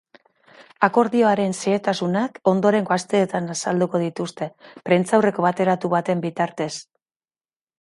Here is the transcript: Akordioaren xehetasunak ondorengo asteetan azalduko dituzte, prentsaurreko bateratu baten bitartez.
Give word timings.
Akordioaren 0.85 1.51
xehetasunak 1.57 2.39
ondorengo 2.53 2.95
asteetan 2.95 3.53
azalduko 3.57 4.01
dituzte, 4.05 4.49
prentsaurreko 4.89 5.47
bateratu 5.49 5.93
baten 5.97 6.25
bitartez. 6.27 6.73